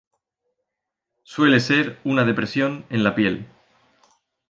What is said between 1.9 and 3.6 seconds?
una depresión en la piel.